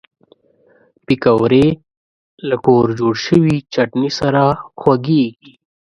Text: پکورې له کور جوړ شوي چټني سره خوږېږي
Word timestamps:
پکورې 1.05 1.65
له 2.47 2.55
کور 2.65 2.85
جوړ 2.99 3.13
شوي 3.25 3.55
چټني 3.73 4.09
سره 4.19 4.43
خوږېږي 4.79 5.53